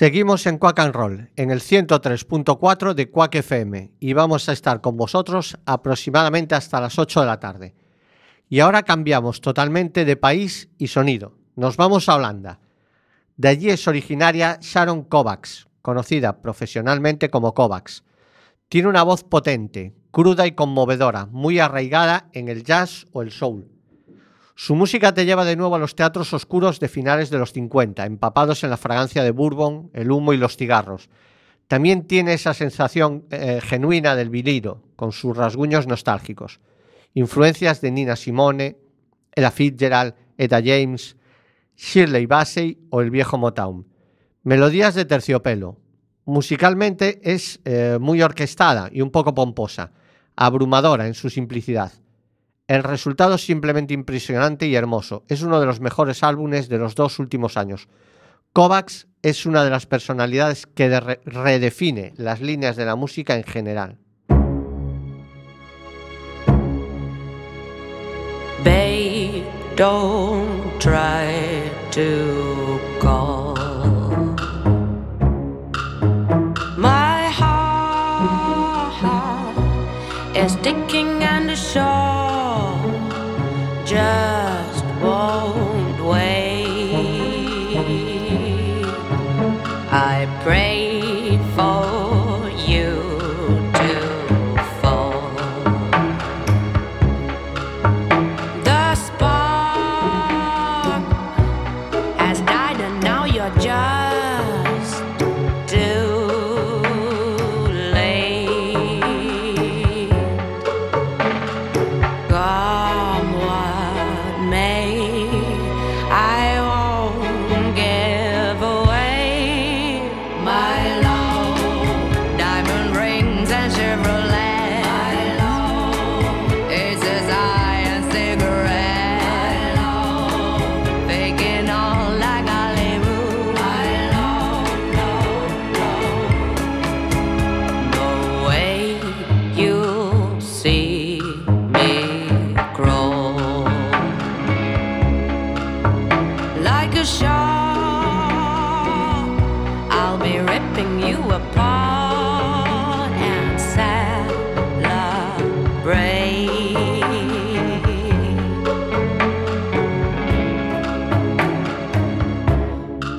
Seguimos 0.00 0.46
en 0.46 0.56
Quack 0.56 0.78
and 0.78 0.94
Roll, 0.94 1.30
en 1.36 1.50
el 1.50 1.60
103.4 1.60 2.94
de 2.94 3.10
Quack 3.10 3.34
FM, 3.34 3.92
y 4.00 4.14
vamos 4.14 4.48
a 4.48 4.54
estar 4.54 4.80
con 4.80 4.96
vosotros 4.96 5.58
aproximadamente 5.66 6.54
hasta 6.54 6.80
las 6.80 6.98
8 6.98 7.20
de 7.20 7.26
la 7.26 7.38
tarde. 7.38 7.74
Y 8.48 8.60
ahora 8.60 8.82
cambiamos 8.82 9.42
totalmente 9.42 10.06
de 10.06 10.16
país 10.16 10.70
y 10.78 10.86
sonido. 10.86 11.34
Nos 11.54 11.76
vamos 11.76 12.08
a 12.08 12.16
Holanda. 12.16 12.60
De 13.36 13.48
allí 13.48 13.68
es 13.68 13.86
originaria 13.86 14.58
Sharon 14.62 15.02
Kovacs, 15.02 15.68
conocida 15.82 16.40
profesionalmente 16.40 17.28
como 17.28 17.52
Kovacs. 17.52 18.02
Tiene 18.70 18.88
una 18.88 19.02
voz 19.02 19.22
potente, 19.22 19.92
cruda 20.12 20.46
y 20.46 20.52
conmovedora, 20.52 21.26
muy 21.26 21.58
arraigada 21.58 22.30
en 22.32 22.48
el 22.48 22.64
jazz 22.64 23.06
o 23.12 23.20
el 23.20 23.32
soul. 23.32 23.68
Su 24.62 24.74
música 24.74 25.14
te 25.14 25.24
lleva 25.24 25.46
de 25.46 25.56
nuevo 25.56 25.74
a 25.74 25.78
los 25.78 25.94
teatros 25.94 26.34
oscuros 26.34 26.80
de 26.80 26.88
finales 26.88 27.30
de 27.30 27.38
los 27.38 27.54
50, 27.54 28.04
empapados 28.04 28.62
en 28.62 28.68
la 28.68 28.76
fragancia 28.76 29.24
de 29.24 29.30
bourbon, 29.30 29.90
el 29.94 30.10
humo 30.10 30.34
y 30.34 30.36
los 30.36 30.58
cigarros. 30.58 31.08
También 31.66 32.06
tiene 32.06 32.34
esa 32.34 32.52
sensación 32.52 33.24
eh, 33.30 33.60
genuina 33.62 34.14
del 34.16 34.28
vinilo, 34.28 34.82
con 34.96 35.12
sus 35.12 35.34
rasguños 35.34 35.86
nostálgicos. 35.86 36.60
Influencias 37.14 37.80
de 37.80 37.90
Nina 37.90 38.16
Simone, 38.16 38.76
Ella 39.34 39.50
Fitzgerald, 39.50 40.12
Etta 40.36 40.60
James, 40.62 41.16
Shirley 41.74 42.26
Bassey 42.26 42.86
o 42.90 43.00
el 43.00 43.10
viejo 43.10 43.38
Motown. 43.38 43.86
Melodías 44.42 44.94
de 44.94 45.06
terciopelo. 45.06 45.78
Musicalmente 46.26 47.18
es 47.22 47.60
eh, 47.64 47.96
muy 47.98 48.20
orquestada 48.20 48.90
y 48.92 49.00
un 49.00 49.10
poco 49.10 49.34
pomposa, 49.34 49.92
abrumadora 50.36 51.06
en 51.06 51.14
su 51.14 51.30
simplicidad. 51.30 51.92
El 52.70 52.84
resultado 52.84 53.34
es 53.34 53.44
simplemente 53.44 53.94
impresionante 53.94 54.64
y 54.68 54.76
hermoso. 54.76 55.24
Es 55.26 55.42
uno 55.42 55.58
de 55.58 55.66
los 55.66 55.80
mejores 55.80 56.22
álbumes 56.22 56.68
de 56.68 56.78
los 56.78 56.94
dos 56.94 57.18
últimos 57.18 57.56
años. 57.56 57.88
Kovacs 58.52 59.08
es 59.22 59.44
una 59.44 59.64
de 59.64 59.70
las 59.70 59.86
personalidades 59.86 60.68
que 60.68 60.88
de- 60.88 61.00
re- 61.00 61.20
redefine 61.24 62.12
las 62.16 62.40
líneas 62.40 62.76
de 62.76 62.84
la 62.84 62.94
música 62.94 63.34
en 63.34 63.42
general. 63.42 63.98
Babe, 68.62 69.42
don't 69.74 70.78
try 70.78 71.68
to 71.90 72.78
call. 73.00 73.56
My 76.78 77.24
heart 77.32 78.94
is 80.36 80.54
ticking 80.62 81.24
and 81.24 81.48
the 81.48 81.56
shore 81.56 82.19
just 83.90 84.39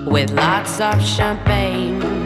with 0.06 0.32
lots 0.32 0.80
of 0.80 1.02
champagne. 1.02 2.21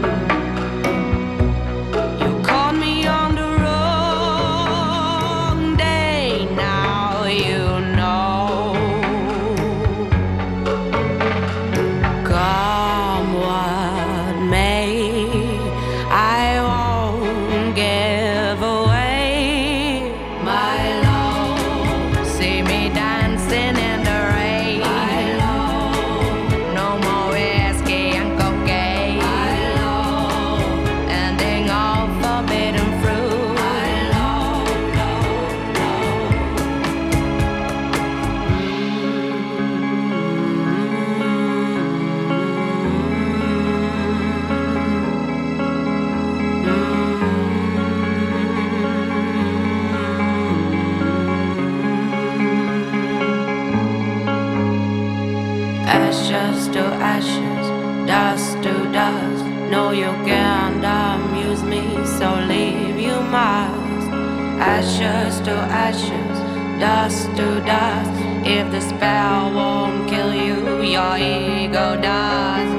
Dust 66.80 67.28
to 67.38 67.62
dust. 67.62 68.12
If 68.46 68.72
the 68.72 68.82
spell 68.82 69.54
won't 69.54 70.10
kill 70.10 70.34
you, 70.34 70.82
your 70.82 71.18
ego 71.18 72.00
does. 72.02 72.75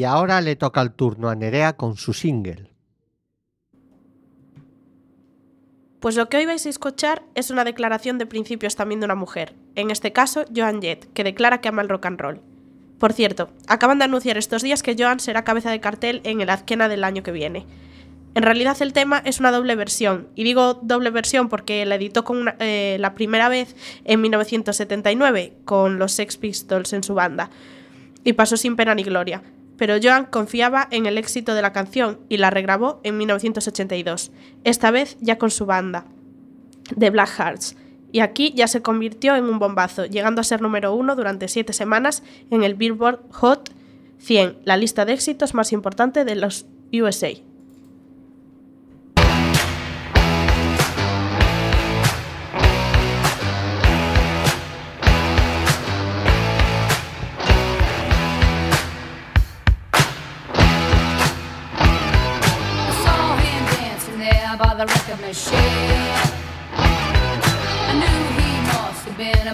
Y 0.00 0.04
ahora 0.04 0.40
le 0.40 0.56
toca 0.56 0.80
el 0.80 0.92
turno 0.92 1.28
a 1.28 1.34
Nerea 1.34 1.74
con 1.74 1.98
su 1.98 2.14
single. 2.14 2.72
Pues 6.00 6.16
lo 6.16 6.30
que 6.30 6.38
hoy 6.38 6.46
vais 6.46 6.64
a 6.64 6.70
escuchar 6.70 7.22
es 7.34 7.50
una 7.50 7.64
declaración 7.64 8.16
de 8.16 8.24
principios 8.24 8.76
también 8.76 9.00
de 9.00 9.04
una 9.04 9.14
mujer, 9.14 9.52
en 9.74 9.90
este 9.90 10.10
caso 10.10 10.46
Joan 10.56 10.80
Jett, 10.80 11.12
que 11.12 11.22
declara 11.22 11.60
que 11.60 11.68
ama 11.68 11.82
el 11.82 11.90
rock 11.90 12.06
and 12.06 12.18
roll. 12.18 12.40
Por 12.98 13.12
cierto, 13.12 13.50
acaban 13.68 13.98
de 13.98 14.06
anunciar 14.06 14.38
estos 14.38 14.62
días 14.62 14.82
que 14.82 14.96
Joan 14.98 15.20
será 15.20 15.44
cabeza 15.44 15.70
de 15.70 15.80
cartel 15.80 16.22
en 16.24 16.40
el 16.40 16.48
Azkena 16.48 16.88
del 16.88 17.04
año 17.04 17.22
que 17.22 17.32
viene. 17.32 17.66
En 18.34 18.42
realidad 18.42 18.80
el 18.80 18.94
tema 18.94 19.20
es 19.26 19.38
una 19.38 19.52
doble 19.52 19.76
versión, 19.76 20.28
y 20.34 20.44
digo 20.44 20.80
doble 20.80 21.10
versión 21.10 21.50
porque 21.50 21.84
la 21.84 21.96
editó 21.96 22.24
con 22.24 22.54
eh, 22.58 22.96
la 22.98 23.12
primera 23.12 23.50
vez 23.50 23.76
en 24.06 24.22
1979 24.22 25.58
con 25.66 25.98
los 25.98 26.12
Sex 26.12 26.38
Pistols 26.38 26.94
en 26.94 27.04
su 27.04 27.12
banda, 27.12 27.50
y 28.24 28.32
pasó 28.32 28.56
sin 28.56 28.76
pena 28.76 28.94
ni 28.94 29.02
gloria 29.02 29.42
pero 29.80 29.96
Joan 30.00 30.26
confiaba 30.26 30.88
en 30.90 31.06
el 31.06 31.16
éxito 31.16 31.54
de 31.54 31.62
la 31.62 31.72
canción 31.72 32.20
y 32.28 32.36
la 32.36 32.50
regrabó 32.50 33.00
en 33.02 33.16
1982, 33.16 34.30
esta 34.62 34.90
vez 34.90 35.16
ya 35.22 35.38
con 35.38 35.50
su 35.50 35.64
banda, 35.64 36.04
The 36.98 37.08
Black 37.08 37.30
Hearts, 37.30 37.76
y 38.12 38.20
aquí 38.20 38.52
ya 38.54 38.68
se 38.68 38.82
convirtió 38.82 39.36
en 39.36 39.44
un 39.44 39.58
bombazo, 39.58 40.04
llegando 40.04 40.42
a 40.42 40.44
ser 40.44 40.60
número 40.60 40.94
uno 40.94 41.16
durante 41.16 41.48
siete 41.48 41.72
semanas 41.72 42.22
en 42.50 42.62
el 42.62 42.74
Billboard 42.74 43.20
Hot 43.30 43.70
100, 44.18 44.58
la 44.66 44.76
lista 44.76 45.06
de 45.06 45.14
éxitos 45.14 45.54
más 45.54 45.72
importante 45.72 46.26
de 46.26 46.34
los 46.34 46.66
USA. 46.92 47.30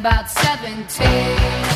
about 0.06 0.30
17. 0.30 1.75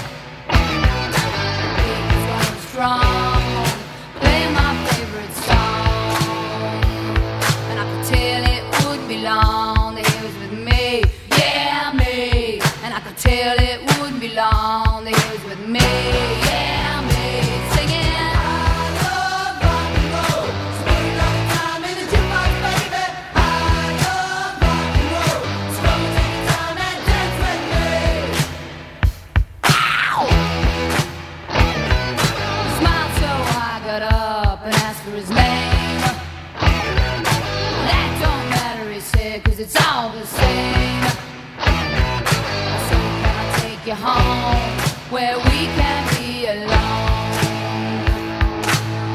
you 43.91 43.97
home 43.97 44.79
where 45.11 45.37
we 45.37 45.67
can 45.75 46.03
be 46.15 46.47
alone. 46.47 47.35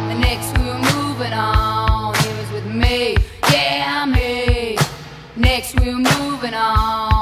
The 0.10 0.16
next 0.20 0.58
we 0.58 0.66
were 0.66 0.84
moving 0.98 1.32
on, 1.32 2.14
he 2.16 2.28
was 2.34 2.52
with 2.52 2.66
me, 2.66 3.16
yeah, 3.54 4.06
me. 4.06 4.78
Next 5.38 5.80
we 5.80 5.94
were 5.94 6.02
moving 6.20 6.54
on. 6.54 7.15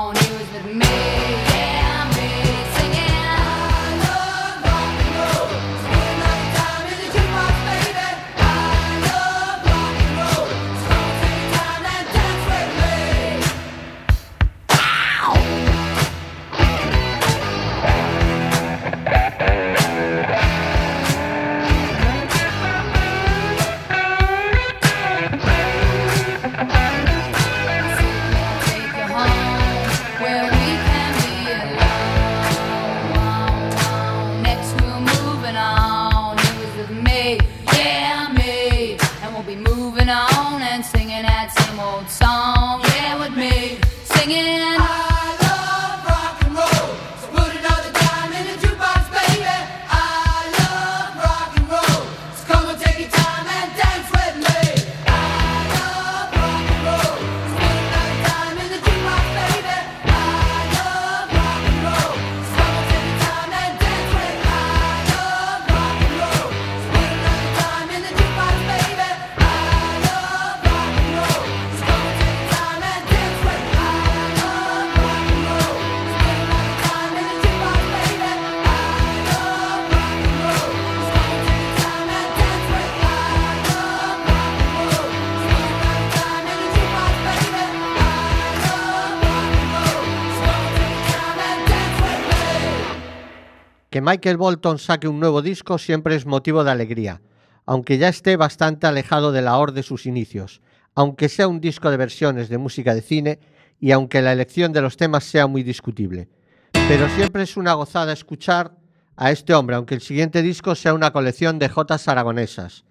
Que 93.93 94.01
Michael 94.01 94.37
Bolton 94.37 94.79
saque 94.79 95.07
un 95.07 95.19
nuevo 95.19 95.43
disco 95.43 95.77
siempre 95.77 96.15
es 96.15 96.25
motivo 96.25 96.63
de 96.63 96.71
alegría, 96.71 97.21
aunque 97.67 97.99
ya 97.99 98.07
esté 98.07 98.37
bastante 98.37 98.87
alejado 98.87 99.31
de 99.31 99.43
la 99.43 99.63
de 99.67 99.83
sus 99.83 100.07
inicios, 100.07 100.63
aunque 100.95 101.29
sea 101.29 101.47
un 101.47 101.61
disco 101.61 101.91
de 101.91 101.97
versiones 101.97 102.49
de 102.49 102.57
música 102.57 102.95
de 102.95 103.03
cine 103.03 103.39
y 103.79 103.91
aunque 103.91 104.23
la 104.23 104.31
elección 104.31 104.73
de 104.73 104.81
los 104.81 104.97
temas 104.97 105.25
sea 105.25 105.45
muy 105.45 105.61
discutible. 105.61 106.27
Pero 106.71 107.07
siempre 107.09 107.43
es 107.43 107.55
una 107.55 107.73
gozada 107.73 108.13
escuchar 108.13 108.75
a 109.15 109.29
este 109.29 109.53
hombre, 109.53 109.75
aunque 109.75 109.93
el 109.93 110.01
siguiente 110.01 110.41
disco 110.41 110.73
sea 110.73 110.95
una 110.95 111.13
colección 111.13 111.59
de 111.59 111.69
jotas 111.69 112.07
aragonesas. 112.07 112.85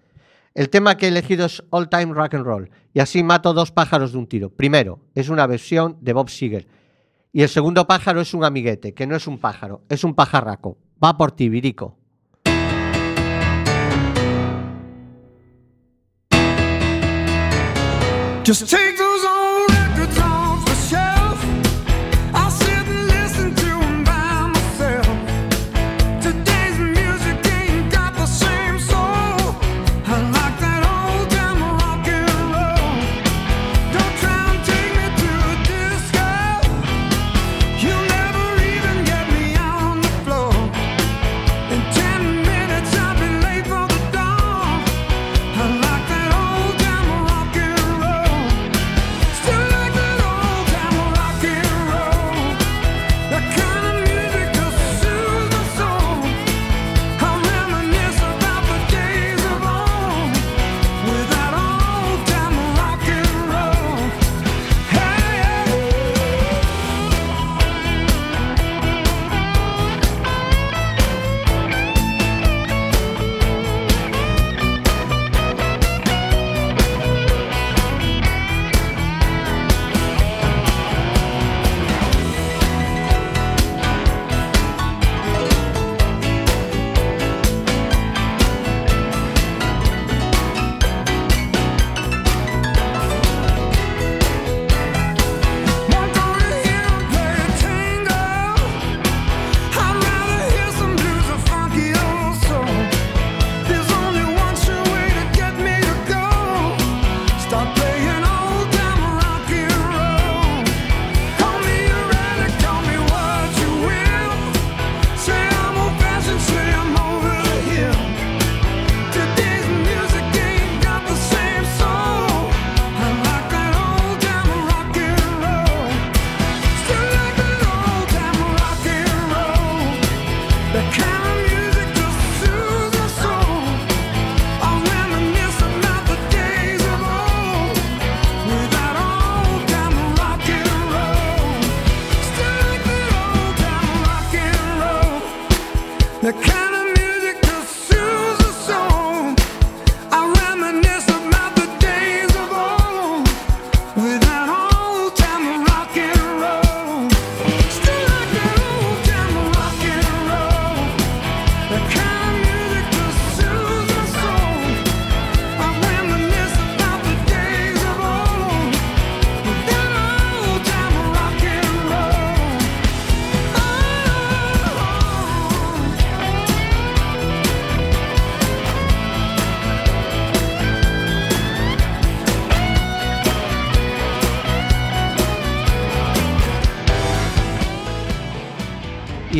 El 0.53 0.69
tema 0.69 0.95
que 0.95 1.07
he 1.07 1.09
elegido 1.09 1.47
es 1.47 1.61
All 1.71 1.89
Time 1.89 2.13
Rock 2.13 2.35
and 2.35 2.45
Roll, 2.45 2.71
y 2.93 3.01
así 3.01 3.23
mato 3.23 3.53
dos 3.53 3.73
pájaros 3.73 4.13
de 4.13 4.19
un 4.19 4.27
tiro. 4.27 4.51
Primero, 4.51 5.01
es 5.15 5.27
una 5.27 5.47
versión 5.47 5.97
de 5.99 6.13
Bob 6.13 6.29
Seger, 6.29 6.65
y 7.33 7.41
el 7.41 7.49
segundo 7.49 7.87
pájaro 7.87 8.21
es 8.21 8.33
un 8.35 8.45
amiguete, 8.45 8.93
que 8.93 9.05
no 9.05 9.17
es 9.17 9.27
un 9.27 9.39
pájaro, 9.39 9.81
es 9.89 10.05
un 10.05 10.13
pajarraco. 10.13 10.77
Va 11.03 11.17
por 11.17 11.33
ti, 11.33 11.49
Virico. 11.49 11.97
Just 18.45 18.69
take 18.69 18.97
those 18.97 19.12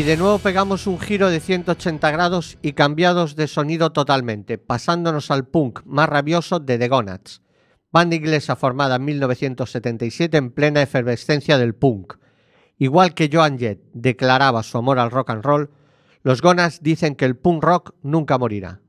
Y 0.03 0.05
de 0.05 0.17
nuevo 0.17 0.37
pegamos 0.37 0.85
un 0.85 0.99
giro 0.99 1.29
de 1.29 1.39
180 1.39 2.11
grados 2.11 2.57
y 2.61 2.73
cambiados 2.73 3.37
de 3.37 3.47
sonido 3.47 3.93
totalmente, 3.93 4.57
pasándonos 4.57 5.31
al 5.31 5.47
punk 5.47 5.79
más 5.85 6.09
rabioso 6.09 6.59
de 6.59 6.77
The 6.77 6.89
Gonads, 6.89 7.41
banda 7.89 8.17
inglesa 8.17 8.57
formada 8.57 8.97
en 8.97 9.05
1977 9.05 10.35
en 10.35 10.51
plena 10.51 10.81
efervescencia 10.81 11.57
del 11.57 11.73
punk. 11.73 12.15
Igual 12.77 13.13
que 13.13 13.29
Joan 13.31 13.57
Jett 13.57 13.79
declaraba 13.93 14.61
su 14.63 14.77
amor 14.77 14.99
al 14.99 15.09
rock 15.09 15.29
and 15.29 15.45
roll, 15.45 15.69
los 16.21 16.41
Gonads 16.41 16.83
dicen 16.83 17.15
que 17.15 17.23
el 17.23 17.37
punk 17.37 17.63
rock 17.63 17.95
nunca 18.01 18.37
morirá. 18.37 18.81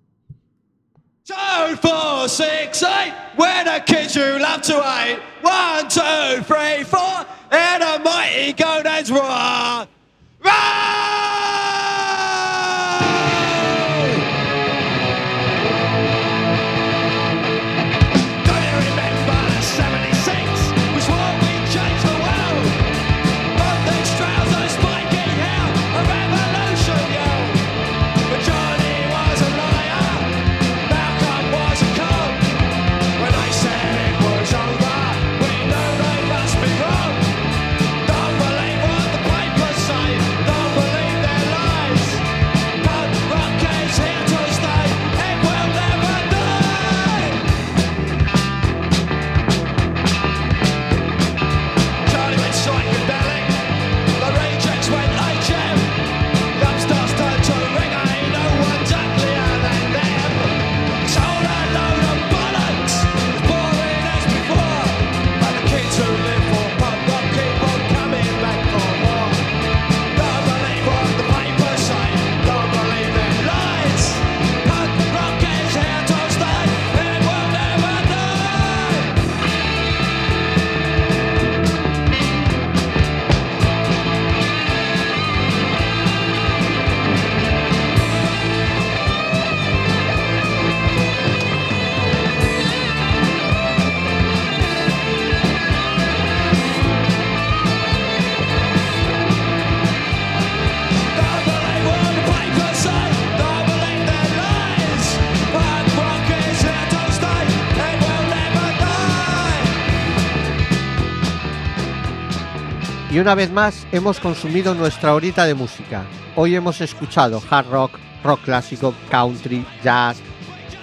Y 113.15 113.21
una 113.21 113.37
vez 113.37 113.53
más 113.53 113.87
hemos 113.93 114.19
consumido 114.19 114.75
nuestra 114.75 115.15
horita 115.15 115.47
de 115.47 115.55
música. 115.55 116.03
Hoy 116.35 116.57
hemos 116.57 116.81
escuchado 116.81 117.41
hard 117.49 117.69
rock, 117.71 117.93
rock 118.25 118.41
clásico, 118.43 118.93
country, 119.09 119.65
jazz, 119.85 120.21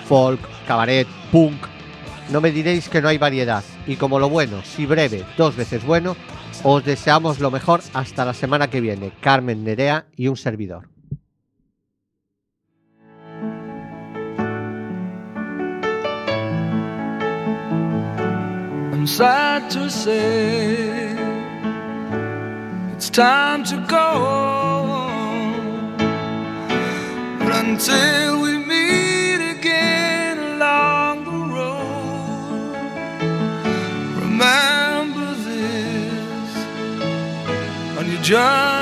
folk, 0.06 0.40
cabaret, 0.66 1.06
punk. 1.30 1.62
No 2.30 2.40
me 2.40 2.52
diréis 2.52 2.88
que 2.88 3.02
no 3.02 3.10
hay 3.10 3.18
variedad. 3.18 3.66
Y 3.86 3.98
como 3.98 4.18
lo 4.18 4.30
bueno, 4.30 4.62
si 4.64 4.86
breve, 4.86 5.26
dos 5.36 5.58
veces 5.58 5.84
bueno, 5.84 6.16
os 6.64 6.86
deseamos 6.86 7.42
lo 7.42 7.52
mejor 7.52 7.82
hasta 7.94 8.24
la 8.24 8.34
semana 8.34 8.70
que 8.70 8.80
viene. 8.80 9.12
Carmen 9.20 9.66
Nerea 9.66 10.06
y 10.16 10.30
un 10.30 10.38
servidor. 10.38 10.88
It's 23.02 23.10
time 23.10 23.64
to 23.64 23.78
go. 23.88 24.08
But 27.40 27.52
until 27.66 28.42
we 28.44 28.60
meet 28.60 29.42
again 29.58 30.38
along 30.38 31.24
the 31.24 31.40
road, 31.56 32.76
remember 34.22 35.34
this 35.48 36.54
on 37.98 38.06
your 38.12 38.22
journey 38.22 38.81